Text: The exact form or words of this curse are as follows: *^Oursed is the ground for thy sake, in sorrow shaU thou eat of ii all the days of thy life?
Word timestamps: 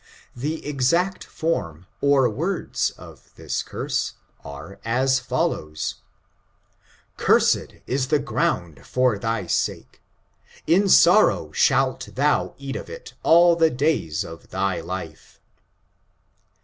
The 0.35 0.65
exact 0.65 1.23
form 1.23 1.85
or 2.01 2.27
words 2.27 2.89
of 2.97 3.31
this 3.35 3.61
curse 3.61 4.13
are 4.43 4.79
as 4.83 5.19
follows: 5.19 5.97
*^Oursed 7.19 7.83
is 7.85 8.07
the 8.07 8.17
ground 8.17 8.83
for 8.83 9.19
thy 9.19 9.45
sake, 9.45 10.01
in 10.65 10.89
sorrow 10.89 11.51
shaU 11.51 11.99
thou 12.15 12.55
eat 12.57 12.75
of 12.75 12.89
ii 12.89 12.97
all 13.21 13.55
the 13.55 13.69
days 13.69 14.23
of 14.25 14.49
thy 14.49 14.79
life? 14.81 15.39